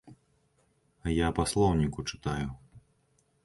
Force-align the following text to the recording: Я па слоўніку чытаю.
Я 1.25 1.29
па 1.41 1.47
слоўніку 1.53 2.09
чытаю. 2.13 2.49